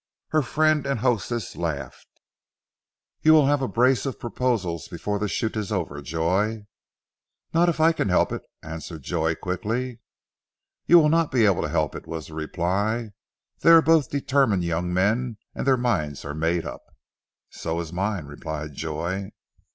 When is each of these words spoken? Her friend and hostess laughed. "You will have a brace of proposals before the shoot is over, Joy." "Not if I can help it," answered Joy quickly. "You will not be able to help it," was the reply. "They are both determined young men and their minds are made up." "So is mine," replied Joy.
Her 0.29 0.41
friend 0.41 0.87
and 0.87 1.01
hostess 1.01 1.55
laughed. 1.55 2.07
"You 3.21 3.33
will 3.33 3.45
have 3.45 3.61
a 3.61 3.67
brace 3.67 4.03
of 4.07 4.19
proposals 4.19 4.87
before 4.87 5.19
the 5.19 5.27
shoot 5.27 5.55
is 5.55 5.71
over, 5.71 6.01
Joy." 6.01 6.65
"Not 7.53 7.69
if 7.69 7.79
I 7.79 7.91
can 7.91 8.09
help 8.09 8.31
it," 8.31 8.41
answered 8.63 9.03
Joy 9.03 9.35
quickly. 9.35 9.99
"You 10.87 10.97
will 10.97 11.09
not 11.09 11.29
be 11.29 11.45
able 11.45 11.61
to 11.61 11.69
help 11.69 11.95
it," 11.95 12.07
was 12.07 12.29
the 12.29 12.33
reply. 12.33 13.11
"They 13.59 13.69
are 13.69 13.81
both 13.83 14.09
determined 14.09 14.63
young 14.63 14.91
men 14.91 15.37
and 15.53 15.67
their 15.67 15.77
minds 15.77 16.25
are 16.25 16.33
made 16.33 16.65
up." 16.65 16.81
"So 17.51 17.79
is 17.79 17.93
mine," 17.93 18.25
replied 18.25 18.73
Joy. 18.73 19.29